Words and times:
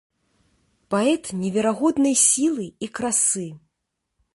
Паэт 0.93 1.23
неверагоднай 1.43 2.19
сілы 2.25 2.65
і 2.87 2.91
красы. 3.01 3.49